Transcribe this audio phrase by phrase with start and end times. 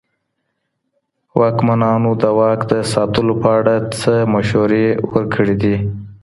[1.39, 5.75] واکمنانو د واک د ساتلو په اړه څه مسورې ورکړي دي؟